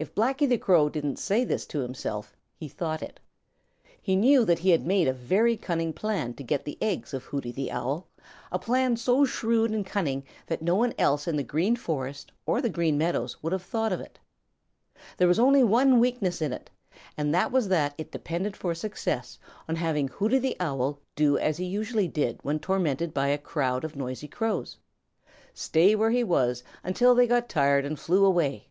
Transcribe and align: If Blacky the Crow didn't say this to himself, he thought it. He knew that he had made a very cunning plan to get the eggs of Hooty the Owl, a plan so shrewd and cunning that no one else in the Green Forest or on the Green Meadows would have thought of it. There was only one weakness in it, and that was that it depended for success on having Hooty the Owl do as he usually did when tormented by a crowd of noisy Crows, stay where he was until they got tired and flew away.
If 0.00 0.14
Blacky 0.14 0.48
the 0.48 0.58
Crow 0.58 0.88
didn't 0.88 1.18
say 1.18 1.42
this 1.42 1.66
to 1.66 1.80
himself, 1.80 2.36
he 2.54 2.68
thought 2.68 3.02
it. 3.02 3.18
He 4.00 4.14
knew 4.14 4.44
that 4.44 4.60
he 4.60 4.70
had 4.70 4.86
made 4.86 5.08
a 5.08 5.12
very 5.12 5.56
cunning 5.56 5.92
plan 5.92 6.34
to 6.34 6.44
get 6.44 6.64
the 6.64 6.78
eggs 6.80 7.12
of 7.12 7.24
Hooty 7.24 7.50
the 7.50 7.72
Owl, 7.72 8.06
a 8.52 8.60
plan 8.60 8.96
so 8.96 9.24
shrewd 9.24 9.72
and 9.72 9.84
cunning 9.84 10.22
that 10.46 10.62
no 10.62 10.76
one 10.76 10.94
else 10.98 11.26
in 11.26 11.34
the 11.36 11.42
Green 11.42 11.74
Forest 11.74 12.30
or 12.46 12.58
on 12.58 12.62
the 12.62 12.68
Green 12.68 12.96
Meadows 12.96 13.42
would 13.42 13.52
have 13.52 13.64
thought 13.64 13.92
of 13.92 13.98
it. 14.00 14.20
There 15.16 15.26
was 15.26 15.40
only 15.40 15.64
one 15.64 15.98
weakness 15.98 16.40
in 16.40 16.52
it, 16.52 16.70
and 17.16 17.34
that 17.34 17.50
was 17.50 17.66
that 17.66 17.94
it 17.98 18.12
depended 18.12 18.56
for 18.56 18.76
success 18.76 19.36
on 19.68 19.74
having 19.74 20.06
Hooty 20.06 20.38
the 20.38 20.56
Owl 20.60 21.00
do 21.16 21.36
as 21.38 21.56
he 21.56 21.64
usually 21.64 22.06
did 22.06 22.38
when 22.44 22.60
tormented 22.60 23.12
by 23.12 23.26
a 23.26 23.36
crowd 23.38 23.82
of 23.82 23.96
noisy 23.96 24.28
Crows, 24.28 24.76
stay 25.52 25.96
where 25.96 26.10
he 26.12 26.22
was 26.22 26.62
until 26.84 27.16
they 27.16 27.26
got 27.26 27.48
tired 27.48 27.84
and 27.84 27.98
flew 27.98 28.24
away. 28.24 28.66